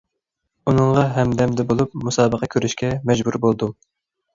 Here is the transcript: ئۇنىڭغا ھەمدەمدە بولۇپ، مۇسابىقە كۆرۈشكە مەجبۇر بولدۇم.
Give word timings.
ئۇنىڭغا 0.71 1.03
ھەمدەمدە 1.19 1.67
بولۇپ، 1.75 1.95
مۇسابىقە 2.09 2.53
كۆرۈشكە 2.57 2.95
مەجبۇر 3.09 3.43
بولدۇم. 3.49 3.83